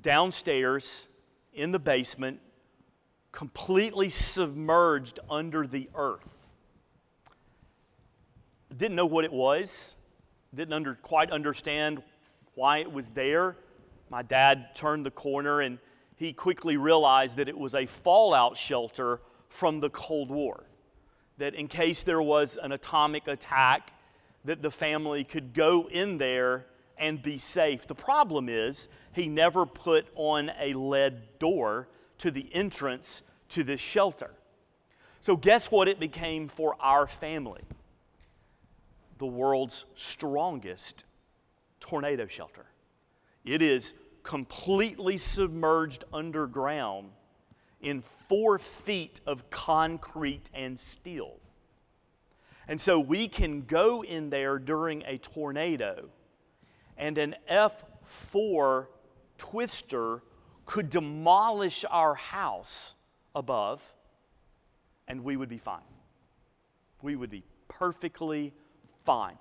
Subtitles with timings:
[0.02, 1.08] downstairs
[1.54, 2.40] in the basement,
[3.31, 6.45] completely submerged under the earth.
[8.76, 9.95] Didn't know what it was,
[10.54, 12.04] didn't under, quite understand
[12.54, 13.58] why it was there.
[14.09, 15.80] My dad turned the corner and
[16.16, 20.65] he quickly realized that it was a fallout shelter from the Cold War.
[21.40, 23.91] That in case there was an atomic attack,
[24.46, 27.88] that the family could go in there and be safe.
[27.88, 31.87] The problem is, he never put on a lead door
[32.20, 34.32] to the entrance to this shelter.
[35.21, 37.62] So, guess what it became for our family?
[39.18, 41.05] The world's strongest
[41.79, 42.65] tornado shelter.
[43.43, 43.93] It is
[44.24, 47.12] completely submerged underground
[47.82, 51.37] in four feet of concrete and steel.
[52.68, 56.09] And so we can go in there during a tornado,
[56.98, 58.88] and an F4
[59.38, 60.21] twister
[60.65, 62.96] could demolish our house
[63.35, 63.93] above,
[65.07, 65.81] and we would be fine.
[67.02, 68.53] We would be perfectly
[69.03, 69.38] fine.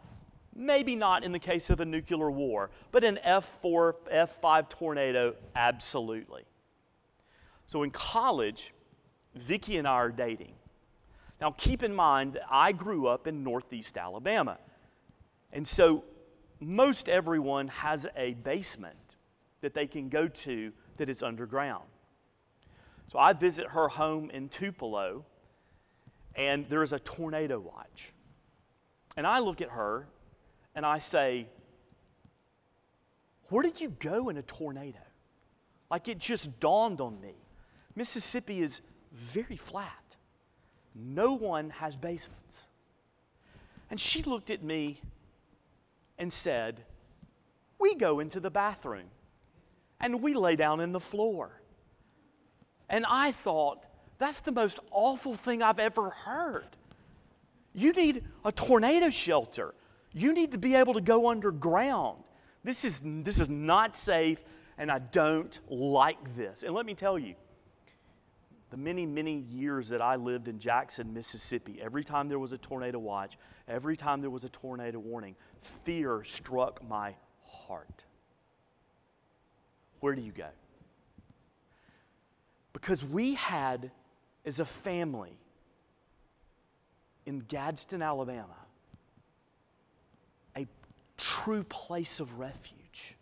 [0.55, 6.43] Maybe not in the case of a nuclear war, but an F4, F5 tornado, absolutely.
[7.67, 8.73] So in college,
[9.35, 10.53] Vicki and I are dating.
[11.41, 14.59] Now keep in mind that I grew up in Northeast Alabama.
[15.53, 16.05] And so
[16.67, 19.17] most everyone has a basement
[19.61, 21.85] that they can go to that is underground.
[23.11, 25.25] So I visit her home in Tupelo,
[26.35, 28.13] and there is a tornado watch.
[29.17, 30.07] And I look at her
[30.75, 31.47] and I say,
[33.49, 34.99] Where did you go in a tornado?
[35.91, 37.35] Like it just dawned on me.
[37.95, 38.81] Mississippi is
[39.13, 40.17] very flat.
[40.95, 42.69] No one has basements.
[43.91, 45.01] And she looked at me
[46.19, 46.85] and said,
[47.79, 49.07] We go into the bathroom
[50.01, 51.61] and we lay down in the floor.
[52.89, 53.87] And I thought,
[54.19, 56.69] that's the most awful thing I've ever heard.
[57.75, 59.75] You need a tornado shelter.
[60.13, 62.23] You need to be able to go underground.
[62.63, 64.43] This is, this is not safe,
[64.79, 66.63] and I don't like this.
[66.63, 67.35] And let me tell you,
[68.75, 72.59] the many, many years that I lived in Jackson, Mississippi, every time there was a
[72.59, 75.37] tornado watch, every time there was a tornado warning,
[75.85, 77.15] fear struck my
[77.45, 78.03] heart.
[80.01, 80.49] Where do you go?
[82.73, 83.93] Because we had,
[84.45, 85.39] as a family,
[87.27, 88.59] in Gadsden, Alabama,
[90.57, 90.67] a
[91.17, 93.17] true place of refuge.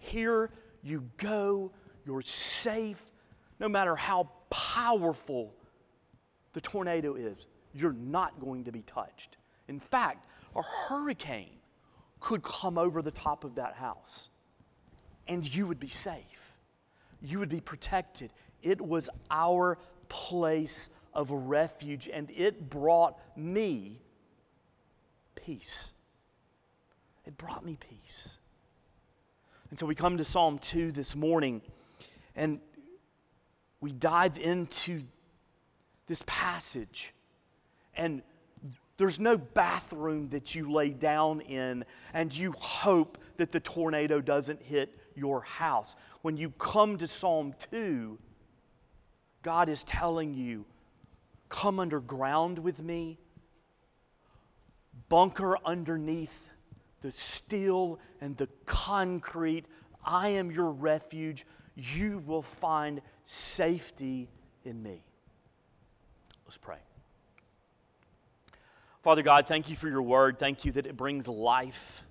[0.00, 0.50] Here
[0.82, 1.70] you go,
[2.04, 3.12] you're safe,
[3.60, 5.52] no matter how powerful
[6.52, 9.36] the tornado is, you're not going to be touched.
[9.66, 11.58] In fact, a hurricane
[12.20, 14.30] could come over the top of that house
[15.26, 16.54] and you would be safe.
[17.20, 18.30] You would be protected.
[18.62, 19.78] It was our
[20.08, 24.00] place of refuge and it brought me
[25.34, 25.90] peace.
[27.26, 28.38] It brought me peace.
[29.70, 31.60] And so we come to Psalm 2 this morning
[32.36, 32.60] and
[33.84, 35.02] we dive into
[36.06, 37.12] this passage.
[37.94, 38.22] And
[38.96, 41.84] there's no bathroom that you lay down in
[42.14, 45.96] and you hope that the tornado doesn't hit your house.
[46.22, 48.18] When you come to Psalm 2,
[49.42, 50.64] God is telling you,
[51.50, 53.18] come underground with me,
[55.10, 56.48] bunker underneath
[57.02, 59.66] the steel and the concrete.
[60.02, 61.44] I am your refuge.
[61.76, 64.28] You will find safety
[64.64, 65.02] in me.
[66.44, 66.78] Let's pray.
[69.02, 70.38] Father God, thank you for your word.
[70.38, 72.02] Thank you that it brings life.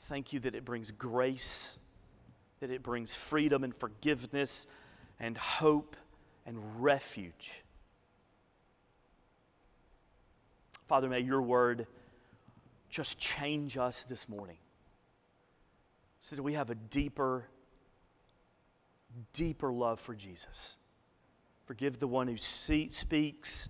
[0.00, 1.78] Thank you that it brings grace,
[2.60, 4.66] that it brings freedom and forgiveness
[5.18, 5.96] and hope
[6.46, 7.62] and refuge.
[10.86, 11.86] Father, may your word
[12.90, 14.58] just change us this morning
[16.20, 17.48] so that we have a deeper,
[19.32, 20.76] deeper love for Jesus.
[21.66, 23.68] Forgive the one who see, speaks,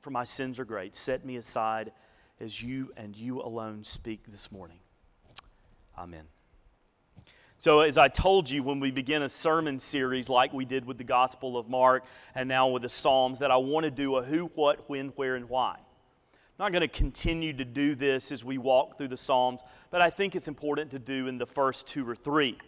[0.00, 0.94] for my sins are great.
[0.94, 1.92] Set me aside
[2.40, 4.78] as you and you alone speak this morning.
[5.96, 6.24] Amen.
[7.58, 10.98] So, as I told you when we begin a sermon series like we did with
[10.98, 14.22] the Gospel of Mark and now with the Psalms, that I want to do a
[14.22, 15.76] who, what, when, where, and why.
[15.76, 20.00] I'm not going to continue to do this as we walk through the Psalms, but
[20.00, 22.58] I think it's important to do in the first two or three.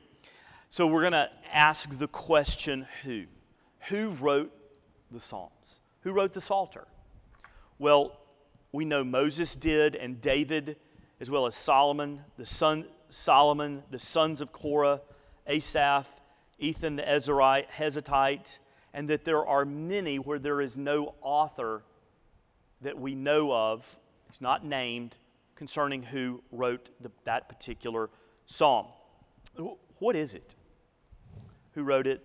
[0.69, 3.25] So, we're going to ask the question who?
[3.88, 4.52] Who wrote
[5.11, 5.81] the Psalms?
[6.00, 6.87] Who wrote the Psalter?
[7.78, 8.19] Well,
[8.72, 10.76] we know Moses did, and David,
[11.20, 15.00] as well as Solomon, the son Solomon, the sons of Korah,
[15.46, 16.20] Asaph,
[16.58, 18.58] Ethan the Ezrahite, Hezitite,
[18.93, 21.84] and that there are many where there is no author
[22.81, 25.16] that we know of, it's not named,
[25.55, 28.11] concerning who wrote the, that particular
[28.46, 28.87] psalm.
[30.04, 30.54] What is it?
[31.72, 32.22] Who wrote it?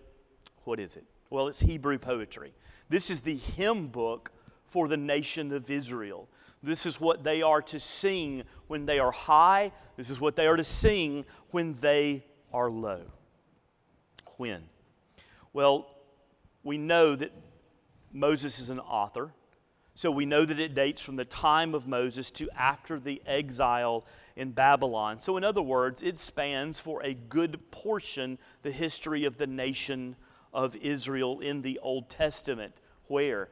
[0.66, 1.06] What is it?
[1.30, 2.52] Well, it's Hebrew poetry.
[2.90, 4.34] This is the hymn book
[4.66, 6.28] for the nation of Israel.
[6.62, 9.72] This is what they are to sing when they are high.
[9.96, 13.00] This is what they are to sing when they are low.
[14.36, 14.64] When?
[15.54, 15.88] Well,
[16.66, 17.32] we know that
[18.12, 19.32] Moses is an author.
[20.00, 24.06] So we know that it dates from the time of Moses to after the exile
[24.38, 25.20] in Babylon.
[25.20, 30.16] So, in other words, it spans for a good portion the history of the nation
[30.54, 32.80] of Israel in the Old Testament.
[33.08, 33.50] Where?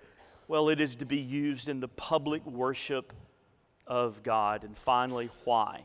[0.48, 3.12] Well, it is to be used in the public worship
[3.86, 4.64] of God.
[4.64, 5.84] And finally, why?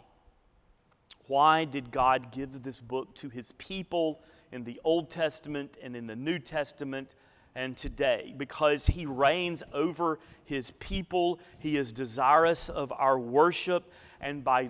[1.27, 4.23] Why did God give this book to his people
[4.53, 7.17] in the Old Testament and in the New Testament
[7.55, 8.35] and today?
[8.37, 13.91] Because he reigns over his people, he is desirous of our worship,
[14.21, 14.69] and by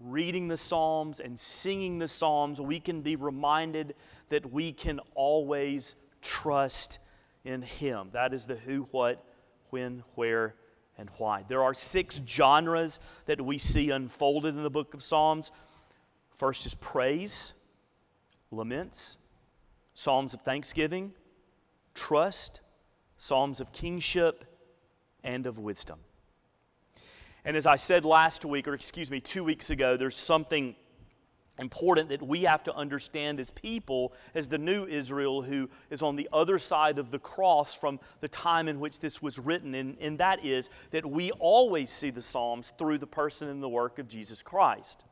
[0.00, 3.94] reading the Psalms and singing the Psalms, we can be reminded
[4.28, 6.98] that we can always trust
[7.44, 8.10] in Him.
[8.12, 9.24] That is the who, what,
[9.70, 10.54] when, where,
[10.98, 11.44] and why.
[11.48, 15.52] There are six genres that we see unfolded in the book of Psalms.
[16.30, 17.52] First is praise,
[18.50, 19.16] laments,
[19.94, 21.12] psalms of thanksgiving,
[21.96, 22.60] trust,
[23.16, 24.44] psalms of kingship,
[25.24, 25.98] and of wisdom.
[27.44, 30.76] And as I said last week, or excuse me, two weeks ago, there's something
[31.58, 36.16] important that we have to understand as people, as the new Israel who is on
[36.16, 39.74] the other side of the cross from the time in which this was written.
[39.74, 43.68] And, and that is that we always see the Psalms through the person and the
[43.68, 45.04] work of Jesus Christ.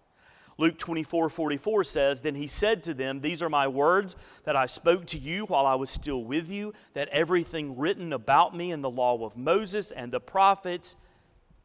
[0.57, 4.67] Luke 24 44 says, Then he said to them, These are my words that I
[4.67, 8.81] spoke to you while I was still with you, that everything written about me in
[8.81, 10.97] the law of Moses and the prophets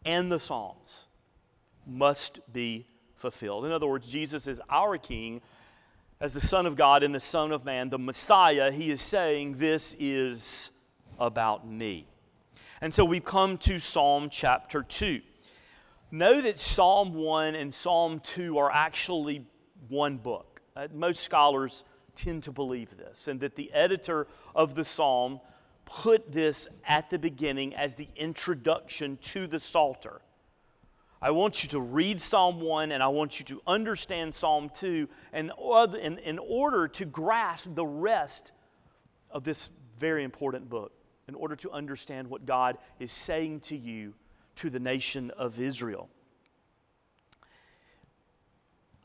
[0.05, 1.07] and the Psalms
[1.85, 3.65] must be fulfilled.
[3.65, 5.41] In other words, Jesus is our King
[6.19, 8.71] as the Son of God and the Son of Man, the Messiah.
[8.71, 10.71] He is saying, This is
[11.19, 12.07] about me.
[12.81, 15.21] And so we've come to Psalm chapter 2.
[16.11, 19.45] Know that Psalm 1 and Psalm 2 are actually
[19.89, 20.61] one book.
[20.75, 21.83] Uh, most scholars
[22.15, 25.39] tend to believe this, and that the editor of the psalm
[25.85, 30.21] put this at the beginning as the introduction to the Psalter.
[31.21, 35.09] I want you to read Psalm 1 and I want you to understand Psalm 2
[35.33, 35.51] and
[36.01, 38.51] in, in order to grasp the rest
[39.29, 39.69] of this
[39.99, 40.93] very important book,
[41.27, 44.13] in order to understand what God is saying to you,
[44.59, 46.09] to the nation of Israel.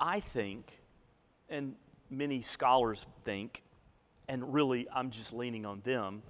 [0.00, 0.80] I think,
[1.48, 1.76] and
[2.10, 3.62] many scholars think,
[4.26, 6.24] and really I'm just leaning on them,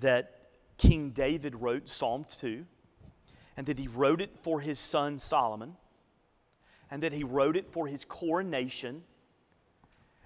[0.00, 2.66] that King David wrote Psalm 2
[3.56, 5.76] and that he wrote it for his son Solomon,
[6.90, 9.04] and that he wrote it for his coronation,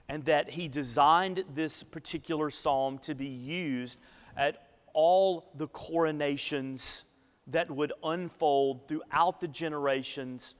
[0.08, 4.00] and that he designed this particular psalm to be used
[4.34, 7.04] at all the coronations
[7.48, 10.54] that would unfold throughout the generations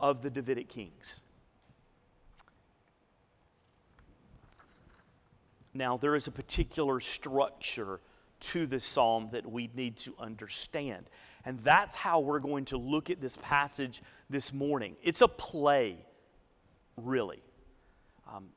[0.00, 1.20] of the Davidic kings.
[5.72, 8.00] Now, there is a particular structure
[8.40, 11.06] to this psalm that we need to understand.
[11.44, 14.96] And that's how we're going to look at this passage this morning.
[15.02, 15.96] It's a play,
[16.96, 17.42] really.
[18.32, 18.48] Um,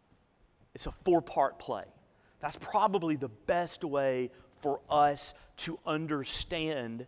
[0.75, 1.85] it's a four part play.
[2.39, 4.29] That's probably the best way
[4.61, 7.05] for us to understand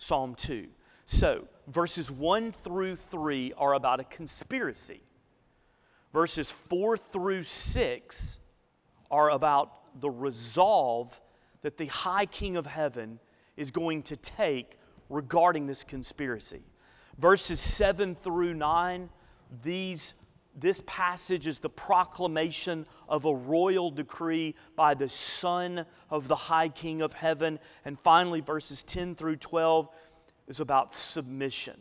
[0.00, 0.66] Psalm 2.
[1.04, 5.02] So, verses 1 through 3 are about a conspiracy.
[6.12, 8.38] Verses 4 through 6
[9.10, 11.20] are about the resolve
[11.60, 13.20] that the high king of heaven
[13.56, 14.78] is going to take
[15.10, 16.62] regarding this conspiracy.
[17.18, 19.10] Verses 7 through 9,
[19.62, 20.14] these,
[20.60, 26.68] this passage is the proclamation of a royal decree by the Son of the High
[26.68, 27.58] King of Heaven.
[27.84, 29.88] And finally, verses 10 through 12
[30.48, 31.80] is about submission.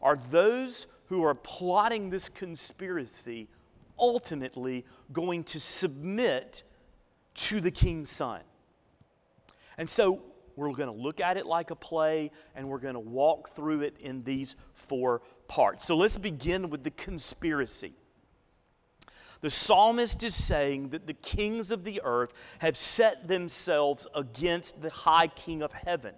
[0.00, 3.48] Are those who are plotting this conspiracy
[3.98, 6.62] ultimately going to submit
[7.34, 8.40] to the king's son.
[9.78, 10.20] And so
[10.56, 13.82] we're going to look at it like a play and we're going to walk through
[13.82, 15.22] it in these four
[15.52, 15.86] parts.
[15.86, 17.92] So let's begin with the conspiracy.
[19.42, 24.88] The psalmist is saying that the kings of the earth have set themselves against the
[24.88, 26.14] high king of heaven.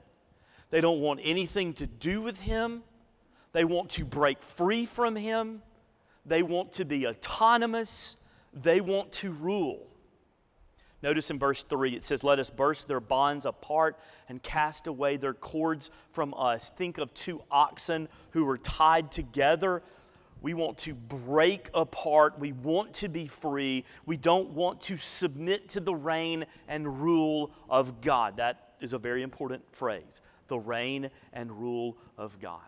[0.70, 2.84] They don't want anything to do with him.
[3.52, 5.62] They want to break free from him.
[6.24, 8.16] They want to be autonomous.
[8.52, 9.84] They want to rule.
[11.04, 13.98] Notice in verse 3, it says, Let us burst their bonds apart
[14.30, 16.70] and cast away their cords from us.
[16.70, 19.82] Think of two oxen who are tied together.
[20.40, 22.38] We want to break apart.
[22.38, 23.84] We want to be free.
[24.06, 28.38] We don't want to submit to the reign and rule of God.
[28.38, 32.60] That is a very important phrase the reign and rule of God.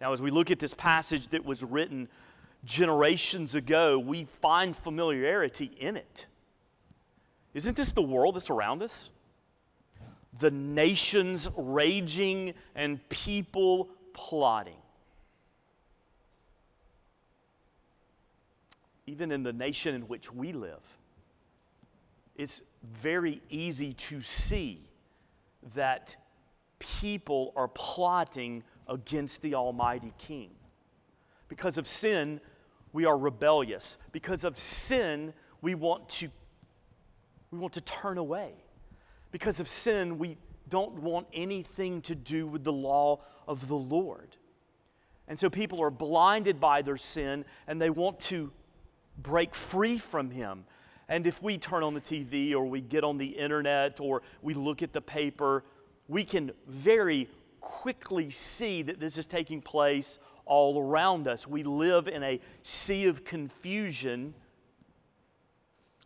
[0.00, 2.08] Now, as we look at this passage that was written
[2.64, 6.26] generations ago, we find familiarity in it.
[7.54, 9.10] Isn't this the world that's around us?
[10.38, 14.76] The nations raging and people plotting.
[19.06, 20.96] Even in the nation in which we live,
[22.36, 24.88] it's very easy to see
[25.74, 26.16] that
[26.78, 30.50] people are plotting against the Almighty King.
[31.48, 32.40] Because of sin,
[32.92, 33.98] we are rebellious.
[34.12, 36.28] Because of sin, we want to
[37.50, 38.52] we want to turn away.
[39.32, 40.36] Because of sin, we
[40.68, 44.36] don't want anything to do with the law of the Lord.
[45.28, 48.50] And so people are blinded by their sin and they want to
[49.18, 50.64] break free from Him.
[51.08, 54.54] And if we turn on the TV or we get on the internet or we
[54.54, 55.64] look at the paper,
[56.08, 57.28] we can very
[57.60, 61.46] quickly see that this is taking place all around us.
[61.46, 64.34] We live in a sea of confusion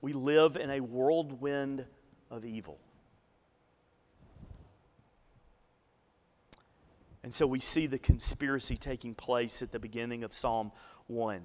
[0.04, 1.82] we live in a whirlwind
[2.30, 2.78] of evil.
[7.22, 10.72] And so we see the conspiracy taking place at the beginning of Psalm
[11.06, 11.40] 1.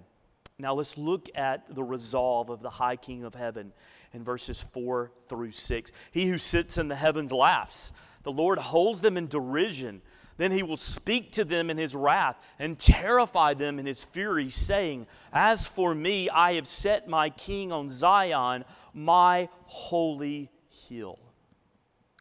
[0.57, 3.71] Now let's look at the resolve of the high king of heaven
[4.11, 5.91] in verses 4 through 6.
[6.11, 10.01] He who sits in the heavens laughs, the Lord holds them in derision.
[10.39, 14.49] Then he will speak to them in his wrath and terrify them in his fury,
[14.49, 21.19] saying, As for me, I have set my king on Zion, my holy hill.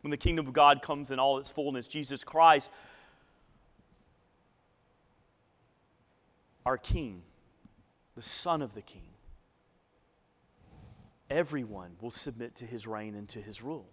[0.01, 2.73] When the kingdom of God comes in all its fullness, Jesus Christ,
[6.67, 7.23] our king,
[8.17, 9.11] the son of the king,
[11.31, 13.89] everyone will submit to his reign and to his rule.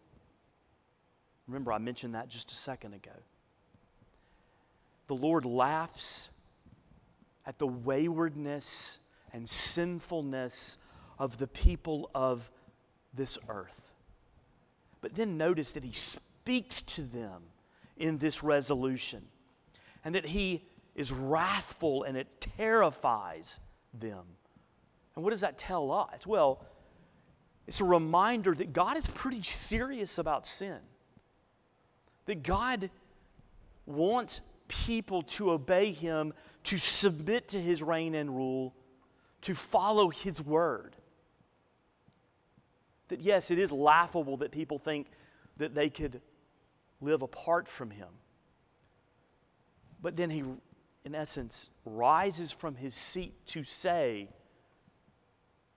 [1.46, 3.12] Remember, I mentioned that just a second ago
[5.08, 6.30] the Lord laughs
[7.46, 9.00] at the waywardness
[9.34, 10.78] and sinfulness
[11.20, 12.50] of the people of
[13.14, 13.94] this earth.
[15.02, 17.44] But then notice that he speaks to them
[17.98, 19.22] in this resolution
[20.04, 20.64] and that he
[20.96, 23.60] is wrathful and it terrifies
[23.94, 24.24] them.
[25.16, 26.26] And what does that tell us?
[26.26, 26.66] Well,
[27.68, 30.80] it's a reminder that God is pretty serious about sin.
[32.26, 32.90] That God
[33.86, 38.74] wants people to obey him, to submit to his reign and rule,
[39.42, 40.96] to follow his word.
[43.10, 45.08] That yes, it is laughable that people think
[45.58, 46.22] that they could
[47.02, 48.08] live apart from him.
[50.02, 50.44] But then he,
[51.04, 54.30] in essence, rises from his seat to say,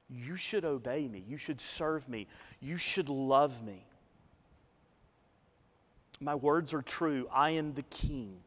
[0.08, 1.22] You should obey me.
[1.26, 2.26] You should serve me.
[2.60, 3.86] You should love me.
[6.20, 7.28] My words are true.
[7.32, 8.38] I am the king.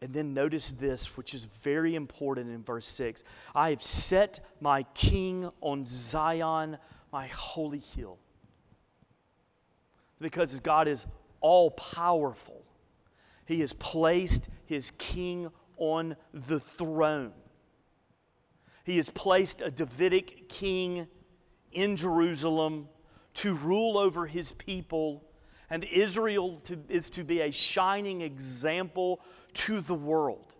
[0.00, 3.24] And then notice this, which is very important in verse 6
[3.54, 6.78] I have set my king on Zion,
[7.12, 8.18] my holy hill.
[10.20, 11.06] Because God is
[11.40, 12.64] all powerful,
[13.46, 17.32] He has placed His king on the throne.
[18.84, 21.06] He has placed a Davidic king
[21.72, 22.88] in Jerusalem
[23.34, 25.27] to rule over His people
[25.70, 29.20] and Israel to, is to be a shining example
[29.54, 30.54] to the world.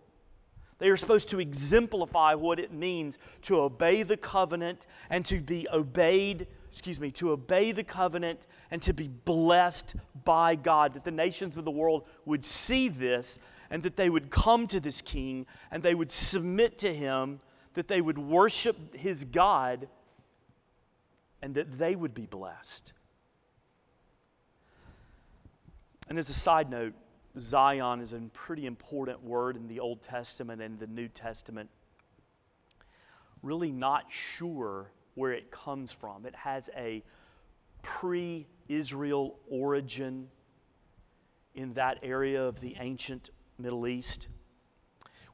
[0.77, 5.67] They are supposed to exemplify what it means to obey the covenant and to be
[5.71, 10.93] obeyed, excuse me, to obey the covenant and to be blessed by God.
[10.93, 13.39] That the nations of the world would see this
[13.69, 17.41] and that they would come to this king and they would submit to him,
[17.73, 19.87] that they would worship his God,
[21.41, 22.93] and that they would be blessed.
[26.09, 26.93] And as a side note,
[27.37, 31.69] Zion is a pretty important word in the Old Testament and the New Testament.
[33.43, 36.25] Really not sure where it comes from.
[36.25, 37.03] It has a
[37.83, 40.27] pre Israel origin
[41.53, 44.29] in that area of the ancient Middle East.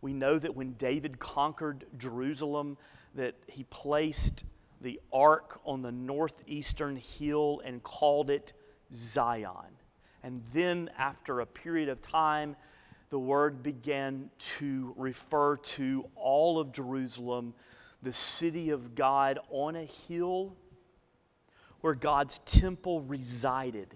[0.02, 2.78] We know that when David conquered Jerusalem,
[3.16, 4.44] that he placed
[4.82, 8.52] the ark on the northeastern hill and called it
[8.92, 9.78] Zion.
[10.26, 12.56] And then, after a period of time,
[13.12, 17.54] the word began to refer to all of Jerusalem,
[18.02, 20.58] the city of God on a hill
[21.82, 23.94] where God's temple resided,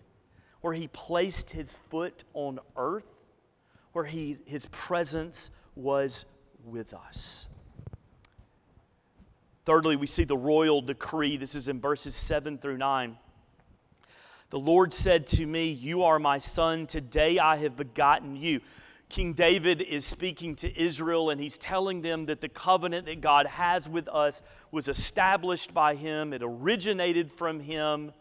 [0.62, 3.18] where he placed his foot on earth,
[3.94, 6.26] where he, his presence was
[6.64, 7.48] with us.
[9.66, 11.38] Thirdly, we see the royal decree.
[11.38, 13.18] This is in verses 7 through 9.
[14.50, 18.62] The Lord said to me, You are my son, today I have begotten you.
[19.08, 23.46] King David is speaking to Israel and he's telling them that the covenant that God
[23.46, 24.42] has with us
[24.72, 28.12] was established by him, it originated from him,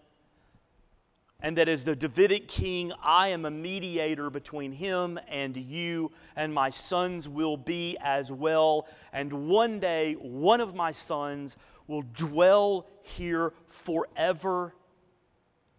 [1.41, 6.53] and that as the Davidic king, I am a mediator between him and you, and
[6.53, 8.87] my sons will be as well.
[9.15, 11.57] And one day, one of my sons
[11.87, 14.75] will dwell here forever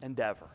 [0.01, 0.47] and ever.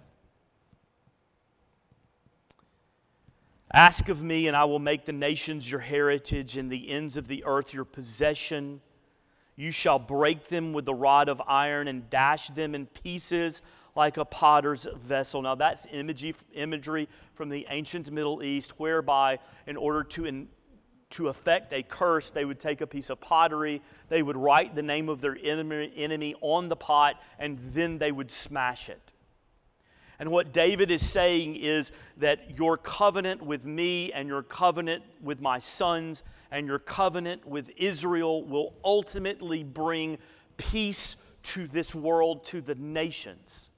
[3.72, 7.26] Ask of me, and I will make the nations your heritage and the ends of
[7.26, 8.80] the earth your possession.
[9.56, 13.62] You shall break them with the rod of iron and dash them in pieces
[13.96, 15.42] like a potter's vessel.
[15.42, 20.48] Now, that's imagery, from the ancient Middle East, whereby, in order to, in,
[21.10, 24.82] to effect a curse, they would take a piece of pottery, they would write the
[24.82, 29.13] name of their enemy on the pot, and then they would smash it.
[30.24, 35.38] And what David is saying is that your covenant with me and your covenant with
[35.38, 40.16] my sons and your covenant with Israel will ultimately bring
[40.56, 43.68] peace to this world, to the nations,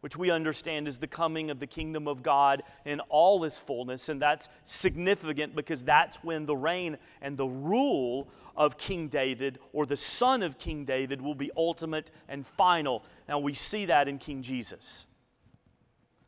[0.00, 4.08] which we understand is the coming of the kingdom of God in all its fullness.
[4.08, 9.84] And that's significant because that's when the reign and the rule of King David or
[9.84, 13.04] the son of King David will be ultimate and final.
[13.28, 15.04] Now we see that in King Jesus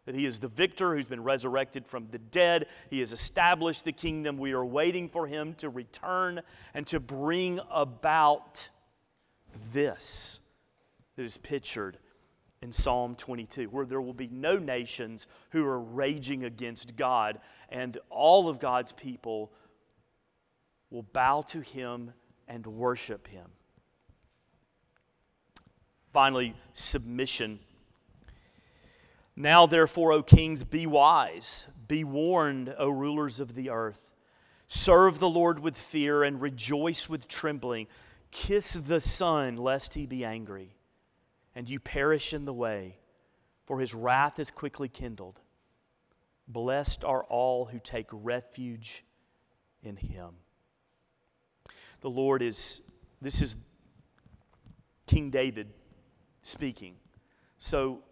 [0.07, 2.67] that he is the victor who's been resurrected from the dead.
[2.91, 4.39] He has established the kingdom.
[4.39, 6.41] We are waiting for him to return
[6.75, 8.69] and to bring about
[9.73, 10.39] this
[11.17, 11.99] that is pictured
[12.63, 17.99] in Psalm 22, where there will be no nations who are raging against God, and
[18.09, 19.53] all of God's people
[20.91, 22.13] will bow to him
[22.49, 23.47] and worship him.
[26.13, 27.59] Finally, submission
[29.37, 34.01] now, therefore, O kings, be wise, be warned, O rulers of the earth.
[34.67, 37.87] Serve the Lord with fear and rejoice with trembling.
[38.31, 40.75] Kiss the Son, lest he be angry,
[41.55, 42.99] and you perish in the way,
[43.67, 45.39] for his wrath is quickly kindled.
[46.49, 49.05] Blessed are all who take refuge
[49.83, 50.31] in him.
[52.01, 52.81] The Lord is,
[53.21, 53.57] this is
[55.07, 55.69] King David
[56.43, 56.95] speaking.
[57.59, 58.03] So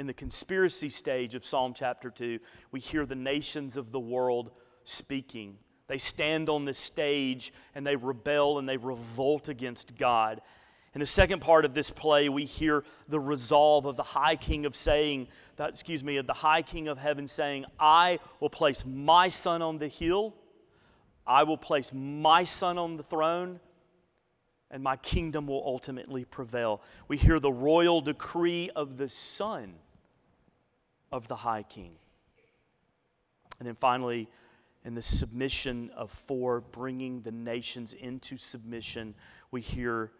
[0.00, 2.38] in the conspiracy stage of Psalm chapter 2,
[2.72, 4.50] we hear the nations of the world
[4.82, 5.58] speaking.
[5.88, 10.40] They stand on the stage and they rebel and they revolt against God.
[10.94, 14.64] In the second part of this play, we hear the resolve of the high king
[14.64, 18.86] of saying, that, excuse me, of the high king of heaven saying, I will place
[18.86, 20.34] my son on the hill,
[21.26, 23.60] I will place my son on the throne,
[24.70, 26.80] and my kingdom will ultimately prevail.
[27.06, 29.74] We hear the royal decree of the son
[31.12, 31.92] of the high king.
[33.58, 34.28] And then finally,
[34.84, 39.14] in the submission of four, bringing the nations into submission,
[39.50, 40.10] we hear,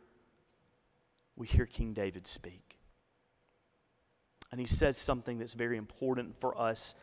[1.37, 2.77] we hear King David speak.
[4.53, 6.95] And he says something that's very important for us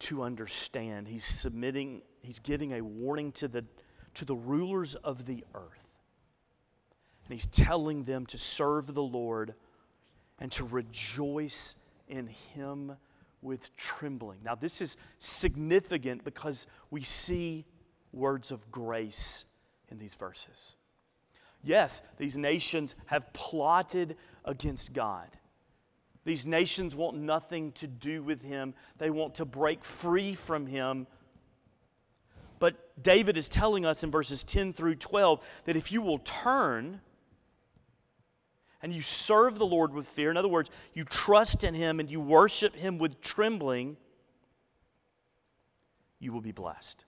[0.00, 1.08] to understand.
[1.08, 3.64] He's submitting, he's giving a warning to the,
[4.14, 5.88] to the rulers of the earth.
[7.24, 9.54] And he's telling them to serve the Lord
[10.38, 11.76] and to rejoice
[12.08, 12.96] in him
[13.42, 14.38] with trembling.
[14.44, 17.64] Now, this is significant because we see
[18.12, 19.44] words of grace
[19.90, 20.76] in these verses.
[21.62, 25.28] Yes, these nations have plotted against God.
[26.24, 31.06] These nations want nothing to do with him, they want to break free from him.
[32.58, 37.00] But David is telling us in verses 10 through 12 that if you will turn,
[38.82, 42.10] and you serve the Lord with fear, in other words, you trust in Him and
[42.10, 43.96] you worship Him with trembling,
[46.18, 47.04] you will be blessed.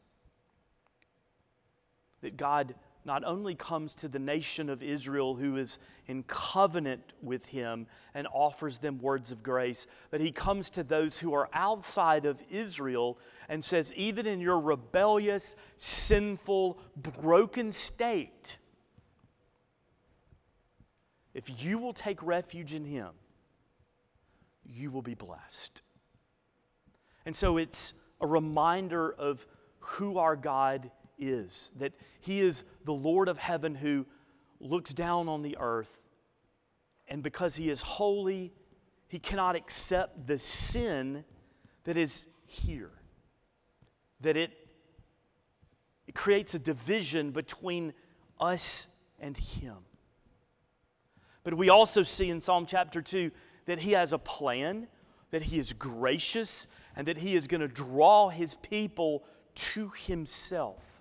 [2.21, 2.75] That God
[3.09, 5.79] not only comes to the nation of Israel who is
[6.09, 11.19] in covenant with him and offers them words of grace, but he comes to those
[11.19, 18.59] who are outside of Israel and says, even in your rebellious, sinful, broken state,
[21.35, 23.11] if you will take refuge in him,
[24.65, 25.83] you will be blessed.
[27.27, 29.47] And so it's a reminder of
[29.81, 34.07] who our God is, that He is the Lord of heaven who
[34.61, 35.99] looks down on the earth,
[37.09, 38.53] and because He is holy,
[39.09, 41.25] He cannot accept the sin
[41.85, 42.93] that is here.
[44.21, 44.53] That it,
[46.07, 47.93] it creates a division between
[48.41, 48.89] us
[49.21, 49.77] and Him.
[51.49, 53.31] But we also see in Psalm chapter 2
[53.65, 54.87] that He has a plan,
[55.31, 61.01] that He is gracious, and that He is going to draw His people to Himself.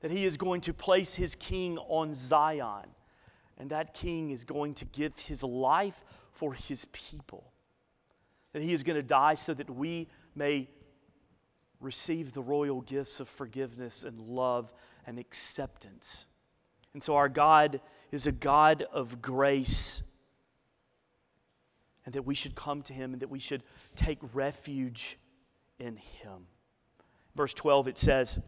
[0.00, 2.86] That He is going to place His king on Zion,
[3.58, 7.52] and that king is going to give His life for His people.
[8.54, 10.66] That He is going to die so that we may
[11.82, 14.72] receive the royal gifts of forgiveness and love
[15.06, 16.24] and acceptance.
[16.94, 20.02] And so our God is a God of grace
[22.04, 23.62] and that we should come to him and that we should
[23.96, 25.18] take refuge
[25.78, 26.46] in him.
[27.34, 28.38] Verse 12 it says,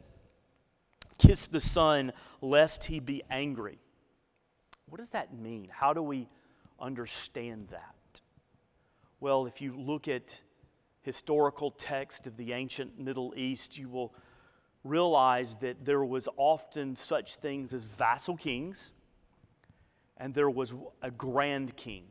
[1.18, 3.78] Kiss the Son, lest he be angry.
[4.86, 5.68] What does that mean?
[5.70, 6.28] How do we
[6.78, 8.20] understand that?
[9.20, 10.40] Well, if you look at
[11.02, 14.14] historical text of the ancient Middle East, you will
[14.84, 18.92] realize that there was often such things as vassal kings
[20.18, 22.04] and there was a grand king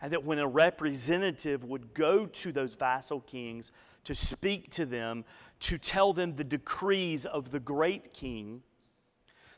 [0.00, 3.70] and that when a representative would go to those vassal kings
[4.04, 5.24] to speak to them,
[5.60, 8.62] to tell them the decrees of the great king,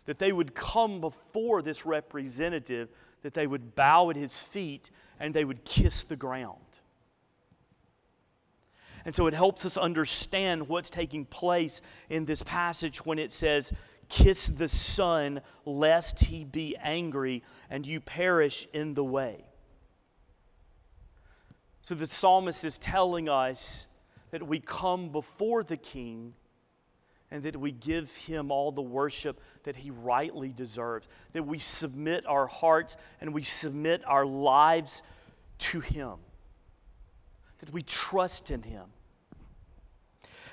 [0.04, 2.88] that they would come before this representative,
[3.22, 6.58] that they would bow at his feet, and they would kiss the ground.
[9.04, 13.72] And so it helps us understand what's taking place in this passage when it says,
[14.12, 19.42] Kiss the Son, lest he be angry and you perish in the way.
[21.80, 23.86] So the psalmist is telling us
[24.30, 26.34] that we come before the king
[27.30, 32.26] and that we give him all the worship that he rightly deserves, that we submit
[32.26, 35.02] our hearts and we submit our lives
[35.56, 36.16] to him,
[37.60, 38.84] that we trust in him.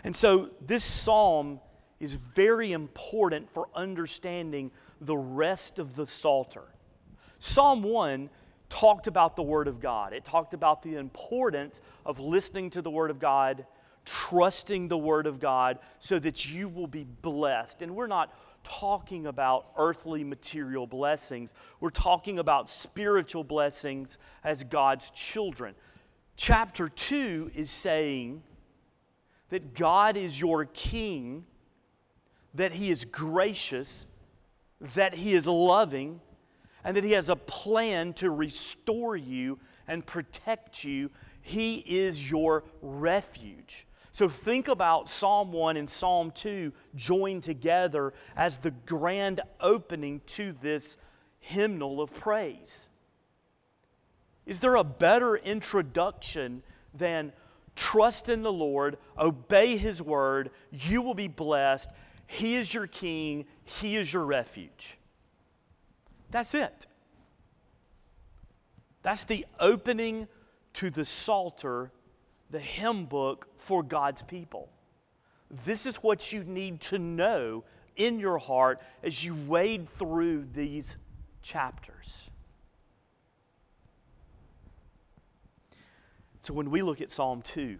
[0.05, 1.59] And so this psalm
[1.99, 6.63] is very important for understanding the rest of the Psalter.
[7.39, 8.29] Psalm 1
[8.69, 10.13] talked about the Word of God.
[10.13, 13.65] It talked about the importance of listening to the Word of God,
[14.05, 17.81] trusting the Word of God, so that you will be blessed.
[17.81, 18.33] And we're not
[18.63, 25.75] talking about earthly material blessings, we're talking about spiritual blessings as God's children.
[26.35, 28.43] Chapter 2 is saying
[29.49, 31.45] that God is your King,
[32.55, 34.07] that He is gracious,
[34.95, 36.21] that He is loving
[36.83, 41.09] and that He has a plan to restore you and protect you.
[41.41, 43.87] He is your refuge.
[44.11, 50.51] So think about Psalm 1 and Psalm 2 joined together as the grand opening to
[50.51, 50.97] this
[51.39, 52.87] hymnal of praise.
[54.45, 57.31] Is there a better introduction than
[57.75, 61.91] trust in the Lord, obey His word, you will be blessed,
[62.31, 64.99] He is your King, He is your refuge?
[66.29, 66.85] That's it.
[69.01, 70.27] That's the opening
[70.73, 71.91] to the Psalter,
[72.51, 74.69] the hymn book for God's people.
[75.65, 77.63] This is what you need to know
[77.95, 80.97] in your heart as you wade through these
[81.41, 82.29] chapters.
[86.41, 87.79] So when we look at Psalm 2,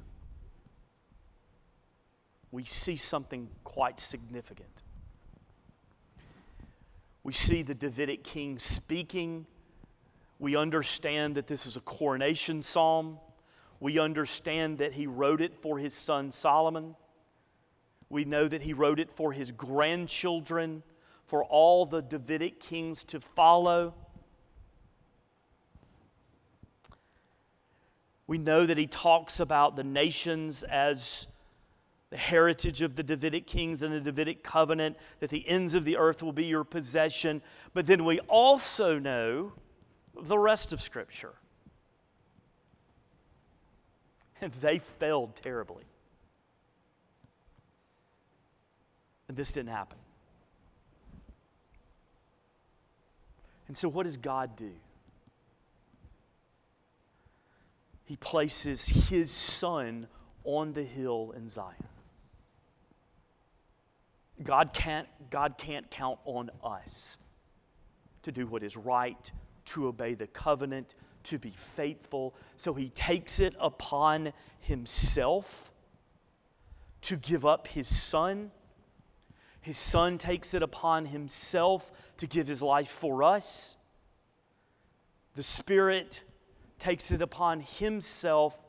[2.51, 4.83] we see something quite significant.
[7.23, 9.45] We see the Davidic king speaking.
[10.39, 13.19] We understand that this is a coronation psalm.
[13.79, 16.95] We understand that he wrote it for his son Solomon.
[18.09, 20.81] We know that he wrote it for his grandchildren,
[21.27, 23.93] for all the Davidic kings to follow.
[28.25, 31.27] We know that he talks about the nations as
[32.09, 35.97] the heritage of the Davidic kings and the Davidic covenant, that the ends of the
[35.97, 37.41] earth will be your possession.
[37.73, 39.53] But then we also know
[40.19, 41.33] the rest of Scripture.
[44.41, 45.83] And they failed terribly.
[49.27, 49.97] And this didn't happen.
[53.67, 54.71] And so, what does God do?
[58.05, 60.07] He places his son
[60.43, 61.88] on the hill in Zion.
[64.43, 67.17] God can't, God can't count on us
[68.23, 69.31] to do what is right,
[69.65, 72.35] to obey the covenant, to be faithful.
[72.55, 75.71] So he takes it upon himself
[77.01, 78.51] to give up his son.
[79.61, 83.75] His son takes it upon himself to give his life for us.
[85.35, 86.21] The Spirit
[86.79, 88.59] takes it upon himself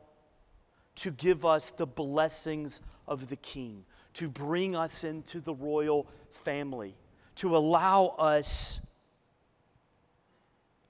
[0.96, 6.94] to give us the blessings of the King, to bring us into the royal family,
[7.36, 8.80] to allow us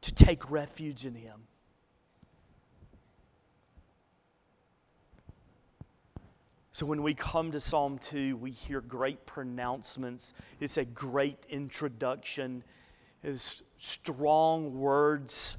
[0.00, 1.40] to take refuge in him.
[6.72, 10.32] So when we come to Psalm 2, we hear great pronouncements.
[10.60, 12.64] It's a great introduction.
[13.22, 15.58] It's strong words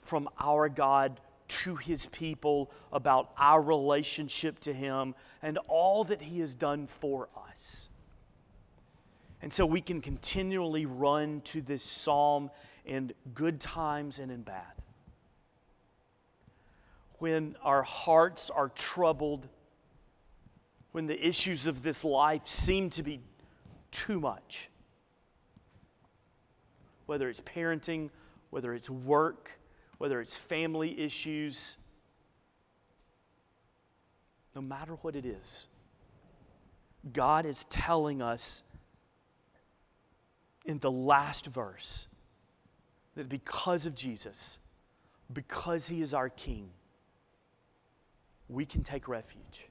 [0.00, 6.38] from our God to his people about our relationship to him and all that he
[6.38, 7.88] has done for us.
[9.42, 12.50] And so we can continually run to this psalm
[12.84, 14.64] in good times and in bad.
[17.18, 19.48] When our hearts are troubled,
[20.92, 23.20] when the issues of this life seem to be
[23.90, 24.70] too much,
[27.06, 28.10] whether it's parenting,
[28.50, 29.59] whether it's work,
[30.00, 31.76] whether it's family issues,
[34.54, 35.68] no matter what it is,
[37.12, 38.62] God is telling us
[40.64, 42.08] in the last verse
[43.14, 44.58] that because of Jesus,
[45.34, 46.70] because He is our King,
[48.48, 49.68] we can take refuge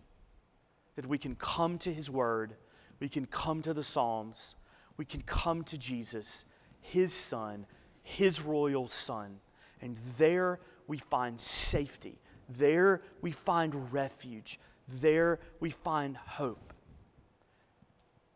[0.96, 2.54] that we can come to His Word,
[3.00, 4.56] we can come to the Psalms,
[4.96, 6.46] we can come to Jesus,
[6.82, 7.66] His Son,
[8.04, 9.40] His royal Son,
[9.82, 12.20] and there we find safety.
[12.50, 14.60] There we find refuge.
[15.02, 16.74] There we find hope.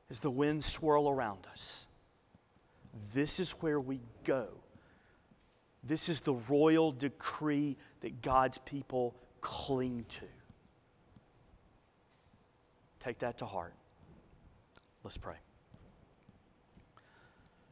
[0.10, 1.88] As the winds swirl around us,
[3.14, 4.48] this is where we go.
[5.84, 10.26] This is the royal decree that God's people cling to.
[13.00, 13.74] Take that to heart.
[15.04, 15.36] Let's pray.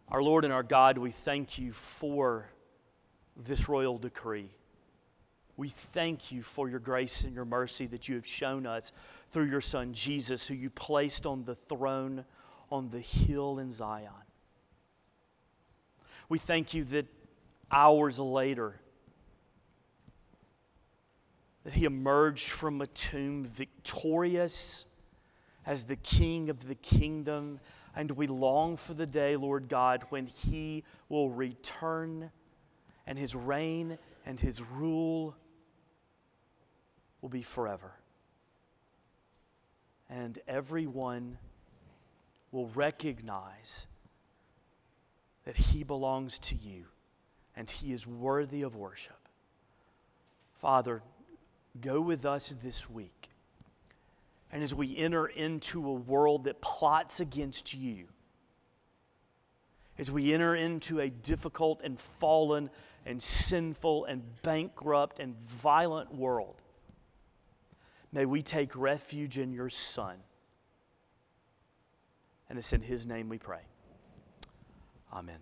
[0.09, 2.49] Our Lord and our God, we thank you for
[3.45, 4.49] this royal decree.
[5.57, 8.91] We thank you for your grace and your mercy that you have shown us
[9.29, 12.25] through your Son Jesus, who you placed on the throne
[12.71, 14.09] on the hill in Zion.
[16.29, 17.05] We thank you that
[17.69, 18.79] hours later,
[21.63, 24.85] that he emerged from a tomb victorious
[25.65, 27.59] as the King of the kingdom.
[27.95, 32.31] And we long for the day, Lord God, when He will return
[33.07, 35.35] and His reign and His rule
[37.21, 37.91] will be forever.
[40.09, 41.37] And everyone
[42.51, 43.87] will recognize
[45.45, 46.85] that He belongs to you
[47.55, 49.17] and He is worthy of worship.
[50.59, 51.01] Father,
[51.79, 53.29] go with us this week.
[54.51, 58.05] And as we enter into a world that plots against you,
[59.97, 62.69] as we enter into a difficult and fallen
[63.05, 66.61] and sinful and bankrupt and violent world,
[68.11, 70.17] may we take refuge in your Son.
[72.49, 73.61] And it's in His name we pray.
[75.13, 75.39] Amen.